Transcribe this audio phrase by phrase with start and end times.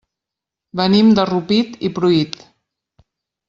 [0.81, 2.43] Venim de Rupit i Pruit.